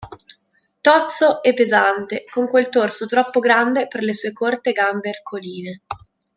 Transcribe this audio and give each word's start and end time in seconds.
Tozzo 0.81 1.43
e 1.43 1.53
pesante, 1.53 2.23
con 2.27 2.47
quel 2.47 2.69
torso 2.69 3.05
troppo 3.05 3.39
grande 3.39 3.87
per 3.87 4.01
le 4.01 4.15
sue 4.15 4.33
corte 4.33 4.71
gambe 4.71 5.09
ercoline. 5.09 5.81